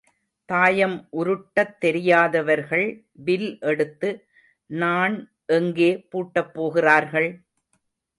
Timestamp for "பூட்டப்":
6.11-6.53